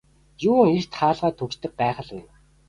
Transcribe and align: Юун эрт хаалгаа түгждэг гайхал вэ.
Юун 0.49 0.67
эрт 0.77 0.91
хаалгаа 0.99 1.31
түгждэг 1.39 1.71
гайхал 1.79 2.09
вэ. 2.13 2.21